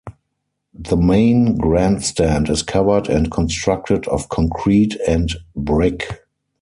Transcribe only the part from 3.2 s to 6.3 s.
constructed of concrete and brick.